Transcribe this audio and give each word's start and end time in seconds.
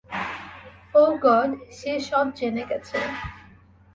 ওহ 0.95 1.11
God, 1.23 1.49
সে 1.77 1.91
সব 2.09 2.25
জেনে 2.37 2.63
গেছে। 2.69 2.97